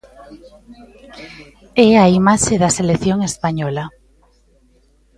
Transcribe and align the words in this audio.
É 1.87 1.89
a 2.03 2.05
imaxe 2.19 2.55
da 2.63 2.75
selección 2.77 3.17
española. 3.31 3.85